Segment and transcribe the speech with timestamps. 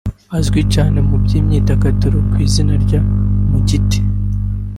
[0.37, 2.99] Azwi cyane mu by’imyidagaduro ku izina rya
[3.49, 3.99] ‘Mugiti’